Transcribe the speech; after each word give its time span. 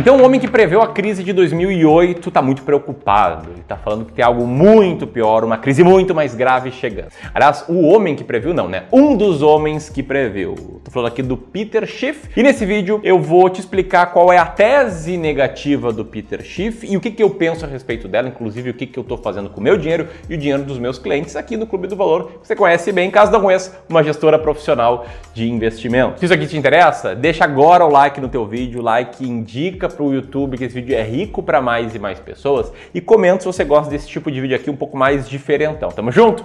Então, 0.00 0.16
o 0.16 0.24
homem 0.24 0.40
que 0.40 0.48
preveu 0.48 0.80
a 0.80 0.88
crise 0.88 1.22
de 1.22 1.30
2008 1.30 2.30
está 2.30 2.40
muito 2.40 2.62
preocupado. 2.62 3.50
Ele 3.50 3.60
está 3.60 3.76
falando 3.76 4.06
que 4.06 4.12
tem 4.14 4.24
algo 4.24 4.46
muito 4.46 5.06
pior, 5.06 5.44
uma 5.44 5.58
crise 5.58 5.84
muito 5.84 6.14
mais 6.14 6.34
grave 6.34 6.72
chegando. 6.72 7.08
Aliás, 7.34 7.66
o 7.68 7.82
homem 7.82 8.16
que 8.16 8.24
previu, 8.24 8.54
não, 8.54 8.66
né? 8.66 8.84
Um 8.90 9.14
dos 9.14 9.42
homens 9.42 9.90
que 9.90 10.02
previu. 10.02 10.54
Estou 10.54 10.90
falando 10.90 11.08
aqui 11.08 11.22
do 11.22 11.36
Peter 11.36 11.86
Schiff. 11.86 12.30
E 12.34 12.42
nesse 12.42 12.64
vídeo 12.64 12.98
eu 13.04 13.20
vou 13.20 13.50
te 13.50 13.60
explicar 13.60 14.06
qual 14.06 14.32
é 14.32 14.38
a 14.38 14.46
tese 14.46 15.18
negativa 15.18 15.92
do 15.92 16.02
Peter 16.02 16.42
Schiff 16.42 16.90
e 16.90 16.96
o 16.96 17.00
que, 17.00 17.10
que 17.10 17.22
eu 17.22 17.28
penso 17.28 17.66
a 17.66 17.68
respeito 17.68 18.08
dela, 18.08 18.26
inclusive 18.26 18.70
o 18.70 18.74
que, 18.74 18.86
que 18.86 18.98
eu 18.98 19.02
estou 19.02 19.18
fazendo 19.18 19.50
com 19.50 19.60
o 19.60 19.62
meu 19.62 19.76
dinheiro 19.76 20.08
e 20.30 20.34
o 20.34 20.38
dinheiro 20.38 20.62
dos 20.62 20.78
meus 20.78 20.98
clientes 20.98 21.36
aqui 21.36 21.58
no 21.58 21.66
Clube 21.66 21.86
do 21.86 21.94
Valor. 21.94 22.40
Você 22.42 22.56
conhece 22.56 22.90
bem, 22.90 23.10
caso 23.10 23.30
não 23.30 23.42
conheça, 23.42 23.78
uma 23.86 24.02
gestora 24.02 24.38
profissional 24.38 25.04
de 25.34 25.46
investimento. 25.46 26.18
Se 26.18 26.24
isso 26.24 26.32
aqui 26.32 26.46
te 26.46 26.56
interessa, 26.56 27.14
deixa 27.14 27.44
agora 27.44 27.84
o 27.84 27.90
like 27.90 28.18
no 28.18 28.30
teu 28.30 28.46
vídeo, 28.46 28.80
like 28.80 29.22
indica 29.22 29.89
para 29.94 30.04
o 30.04 30.12
YouTube 30.12 30.56
que 30.56 30.64
esse 30.64 30.74
vídeo 30.74 30.96
é 30.96 31.02
rico 31.02 31.42
para 31.42 31.60
mais 31.60 31.94
e 31.94 31.98
mais 31.98 32.18
pessoas 32.18 32.72
e 32.94 33.00
comenta 33.00 33.40
se 33.40 33.46
você 33.46 33.64
gosta 33.64 33.90
desse 33.90 34.08
tipo 34.08 34.30
de 34.30 34.40
vídeo 34.40 34.56
aqui 34.56 34.70
um 34.70 34.76
pouco 34.76 34.96
mais 34.96 35.28
diferentão. 35.28 35.90
Tamo 35.90 36.10
junto? 36.10 36.44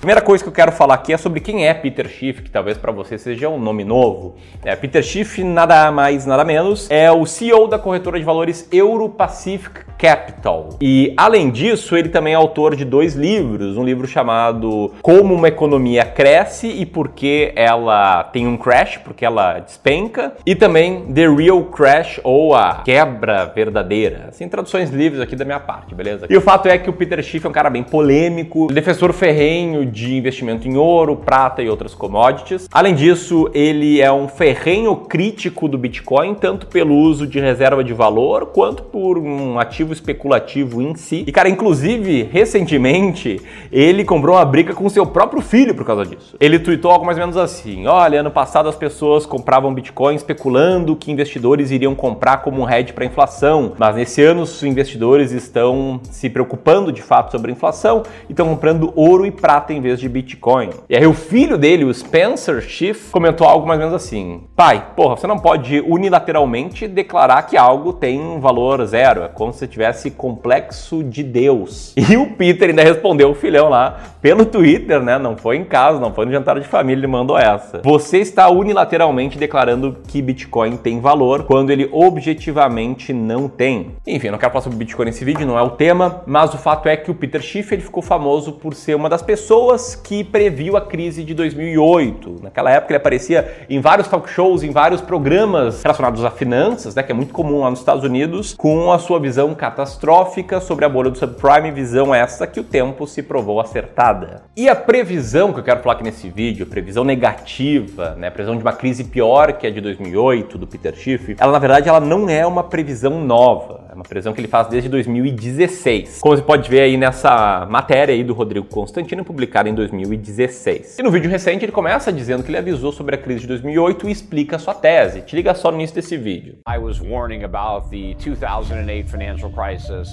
Primeira 0.00 0.22
coisa 0.22 0.42
que 0.42 0.48
eu 0.48 0.54
quero 0.54 0.72
falar 0.72 0.94
aqui 0.94 1.12
é 1.12 1.18
sobre 1.18 1.40
quem 1.40 1.68
é 1.68 1.74
Peter 1.74 2.08
Schiff, 2.08 2.40
que 2.40 2.50
talvez 2.50 2.78
para 2.78 2.90
você 2.90 3.18
seja 3.18 3.50
um 3.50 3.60
nome 3.60 3.84
novo. 3.84 4.34
É, 4.64 4.74
Peter 4.74 5.02
Schiff, 5.02 5.44
nada 5.44 5.92
mais, 5.92 6.24
nada 6.24 6.42
menos, 6.42 6.90
é 6.90 7.12
o 7.12 7.26
CEO 7.26 7.68
da 7.68 7.78
corretora 7.78 8.18
de 8.18 8.24
valores 8.24 8.66
Euro 8.72 9.10
Pacific 9.10 9.89
Capital. 10.00 10.70
E 10.80 11.12
além 11.14 11.50
disso, 11.50 11.94
ele 11.94 12.08
também 12.08 12.32
é 12.32 12.36
autor 12.36 12.74
de 12.74 12.86
dois 12.86 13.14
livros, 13.14 13.76
um 13.76 13.84
livro 13.84 14.06
chamado 14.06 14.92
Como 15.02 15.34
uma 15.34 15.48
economia 15.48 16.06
cresce 16.06 16.68
e 16.68 16.86
por 16.86 17.08
que 17.08 17.52
ela 17.54 18.24
tem 18.24 18.46
um 18.46 18.56
crash, 18.56 18.96
porque 18.96 19.26
ela 19.26 19.58
despenca, 19.58 20.32
e 20.46 20.54
também 20.54 21.02
The 21.12 21.28
Real 21.28 21.62
Crash 21.64 22.18
ou 22.24 22.54
a 22.54 22.76
quebra 22.82 23.44
verdadeira. 23.54 24.28
Assim, 24.30 24.48
traduções 24.48 24.88
livres 24.88 25.20
aqui 25.20 25.36
da 25.36 25.44
minha 25.44 25.60
parte, 25.60 25.94
beleza? 25.94 26.26
E 26.30 26.36
o 26.36 26.40
fato 26.40 26.66
é 26.66 26.78
que 26.78 26.88
o 26.88 26.94
Peter 26.94 27.22
Schiff 27.22 27.44
é 27.44 27.50
um 27.50 27.52
cara 27.52 27.68
bem 27.68 27.82
polêmico, 27.82 28.68
defensor 28.72 29.12
ferrenho 29.12 29.84
de 29.84 30.16
investimento 30.16 30.66
em 30.66 30.78
ouro, 30.78 31.14
prata 31.14 31.62
e 31.62 31.68
outras 31.68 31.94
commodities. 31.94 32.66
Além 32.72 32.94
disso, 32.94 33.50
ele 33.52 34.00
é 34.00 34.10
um 34.10 34.28
ferrenho 34.28 34.96
crítico 34.96 35.68
do 35.68 35.76
Bitcoin, 35.76 36.34
tanto 36.34 36.68
pelo 36.68 36.94
uso 36.94 37.26
de 37.26 37.38
reserva 37.38 37.84
de 37.84 37.92
valor 37.92 38.46
quanto 38.46 38.82
por 38.82 39.18
um 39.18 39.58
ativo 39.58 39.89
especulativo 39.92 40.80
em 40.80 40.94
si. 40.94 41.24
E 41.26 41.32
cara, 41.32 41.48
inclusive, 41.48 42.28
recentemente, 42.30 43.40
ele 43.70 44.04
comprou 44.04 44.36
uma 44.36 44.44
briga 44.44 44.74
com 44.74 44.88
seu 44.88 45.06
próprio 45.06 45.42
filho 45.42 45.74
por 45.74 45.84
causa 45.84 46.04
disso. 46.04 46.36
Ele 46.40 46.58
tweetou 46.58 46.90
algo 46.90 47.04
mais 47.04 47.18
ou 47.18 47.22
menos 47.22 47.36
assim: 47.36 47.86
"Olha, 47.86 48.20
ano 48.20 48.30
passado 48.30 48.68
as 48.68 48.76
pessoas 48.76 49.26
compravam 49.26 49.74
Bitcoin 49.74 50.14
especulando 50.14 50.96
que 50.96 51.10
investidores 51.10 51.70
iriam 51.70 51.94
comprar 51.94 52.38
como 52.38 52.62
um 52.62 52.68
hedge 52.68 52.92
para 52.92 53.04
inflação, 53.04 53.72
mas 53.78 53.96
nesse 53.96 54.22
ano 54.22 54.42
os 54.42 54.62
investidores 54.62 55.32
estão 55.32 56.00
se 56.04 56.28
preocupando 56.28 56.92
de 56.92 57.02
fato 57.02 57.30
sobre 57.30 57.50
a 57.50 57.54
inflação 57.54 58.02
e 58.28 58.32
estão 58.32 58.48
comprando 58.48 58.92
ouro 58.94 59.26
e 59.26 59.30
prata 59.30 59.72
em 59.72 59.80
vez 59.80 59.98
de 59.98 60.08
Bitcoin. 60.08 60.70
E 60.88 60.96
aí 60.96 61.06
o 61.06 61.14
filho 61.14 61.56
dele, 61.56 61.84
o 61.84 61.92
Spencer 61.92 62.60
Schiff, 62.60 63.10
comentou 63.10 63.46
algo 63.46 63.66
mais 63.66 63.80
ou 63.80 63.86
menos 63.86 64.02
assim: 64.02 64.42
Pai, 64.54 64.92
porra, 64.94 65.16
você 65.16 65.26
não 65.26 65.38
pode 65.38 65.80
unilateralmente 65.80 66.86
declarar 66.86 67.42
que 67.42 67.56
algo 67.56 67.92
tem 67.92 68.38
valor 68.40 68.84
zero. 68.86 69.22
É 69.22 69.28
como 69.28 69.52
se 69.52 69.66
tivesse 69.66 69.79
complexo 70.10 71.02
de 71.02 71.22
Deus. 71.22 71.94
E 72.10 72.16
o 72.16 72.26
Peter 72.32 72.70
ainda 72.70 72.82
respondeu 72.82 73.30
o 73.30 73.34
filhão 73.36 73.68
lá 73.68 74.00
pelo 74.20 74.44
Twitter, 74.44 75.00
né? 75.00 75.16
Não 75.16 75.36
foi 75.36 75.56
em 75.56 75.64
casa, 75.64 76.00
não 76.00 76.12
foi 76.12 76.26
no 76.26 76.32
jantar 76.32 76.58
de 76.58 76.66
família, 76.66 76.98
ele 76.98 77.06
mandou 77.06 77.38
essa. 77.38 77.80
Você 77.84 78.18
está 78.18 78.48
unilateralmente 78.48 79.38
declarando 79.38 79.98
que 80.08 80.20
Bitcoin 80.20 80.76
tem 80.76 80.98
valor 80.98 81.44
quando 81.44 81.70
ele 81.70 81.88
objetivamente 81.92 83.12
não 83.12 83.48
tem. 83.48 83.92
Enfim, 84.04 84.30
não 84.30 84.38
quero 84.38 84.50
falar 84.50 84.64
sobre 84.64 84.78
Bitcoin 84.78 85.04
nesse 85.04 85.24
vídeo, 85.24 85.46
não 85.46 85.56
é 85.56 85.62
o 85.62 85.70
tema, 85.70 86.22
mas 86.26 86.52
o 86.52 86.58
fato 86.58 86.88
é 86.88 86.96
que 86.96 87.12
o 87.12 87.14
Peter 87.14 87.40
Schiff 87.40 87.72
ele 87.72 87.82
ficou 87.82 88.02
famoso 88.02 88.54
por 88.54 88.74
ser 88.74 88.96
uma 88.96 89.08
das 89.08 89.22
pessoas 89.22 89.60
pessoas 89.60 89.94
que 89.94 90.24
previu 90.24 90.76
a 90.76 90.80
crise 90.80 91.22
de 91.22 91.34
2008. 91.34 92.40
Naquela 92.42 92.70
época 92.70 92.92
ele 92.92 92.98
aparecia 92.98 93.64
em 93.68 93.80
vários 93.80 94.08
talk 94.08 94.28
shows, 94.28 94.62
em 94.62 94.70
vários 94.70 95.00
programas 95.00 95.82
relacionados 95.82 96.24
a 96.24 96.30
finanças, 96.30 96.94
né, 96.94 97.02
que 97.02 97.12
é 97.12 97.14
muito 97.14 97.32
comum 97.32 97.60
lá 97.60 97.70
nos 97.70 97.78
Estados 97.78 98.04
Unidos, 98.04 98.54
com 98.54 98.92
a 98.92 98.98
sua 98.98 99.18
visão 99.18 99.54
catastrófica 99.70 100.60
sobre 100.60 100.84
a 100.84 100.88
bolha 100.88 101.10
do 101.10 101.18
subprime, 101.18 101.70
visão 101.70 102.14
essa 102.14 102.46
que 102.46 102.60
o 102.60 102.64
tempo 102.64 103.06
se 103.06 103.22
provou 103.22 103.60
acertada. 103.60 104.42
E 104.56 104.68
a 104.68 104.74
previsão 104.74 105.52
que 105.52 105.60
eu 105.60 105.64
quero 105.64 105.80
falar 105.80 105.94
aqui 105.94 106.04
nesse 106.04 106.28
vídeo, 106.28 106.66
previsão 106.66 107.04
negativa, 107.04 108.14
né, 108.16 108.30
previsão 108.30 108.56
de 108.56 108.62
uma 108.62 108.72
crise 108.72 109.04
pior 109.04 109.52
que 109.54 109.66
a 109.66 109.70
de 109.70 109.80
2008 109.80 110.58
do 110.58 110.66
Peter 110.66 110.94
Schiff, 110.94 111.36
ela 111.38 111.52
na 111.52 111.58
verdade 111.58 111.88
ela 111.88 112.00
não 112.00 112.28
é 112.28 112.44
uma 112.46 112.64
previsão 112.64 113.20
nova, 113.20 113.89
é 113.90 113.94
uma 113.94 114.04
previsão 114.04 114.32
que 114.32 114.40
ele 114.40 114.46
faz 114.46 114.68
desde 114.68 114.88
2016. 114.88 116.20
Como 116.20 116.36
você 116.36 116.42
pode 116.42 116.70
ver 116.70 116.82
aí 116.82 116.96
nessa 116.96 117.66
matéria 117.68 118.14
aí 118.14 118.22
do 118.22 118.32
Rodrigo 118.32 118.66
Constantino 118.66 119.24
publicada 119.24 119.68
em 119.68 119.74
2016. 119.74 120.98
E 120.98 121.02
no 121.02 121.10
vídeo 121.10 121.28
recente 121.28 121.64
ele 121.64 121.72
começa 121.72 122.12
dizendo 122.12 122.44
que 122.44 122.50
ele 122.50 122.58
avisou 122.58 122.92
sobre 122.92 123.16
a 123.16 123.18
crise 123.18 123.40
de 123.40 123.46
2008 123.48 124.08
e 124.08 124.12
explica 124.12 124.58
sua 124.58 124.74
tese. 124.74 125.22
Te 125.22 125.34
liga 125.34 125.54
só 125.54 125.72
no 125.72 125.78
início 125.78 125.96
desse 125.96 126.16
vídeo. 126.16 126.58
I 126.68 126.78
was 126.78 127.00
warning 127.00 127.42
about 127.42 127.90
the 127.90 128.14
2008 128.24 129.10
financial 129.10 129.50
crisis 129.50 130.08